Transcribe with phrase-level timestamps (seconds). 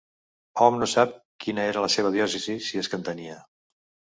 [0.63, 1.11] Hom no sap
[1.45, 3.37] quina era la seva diòcesi, si és que en tenia.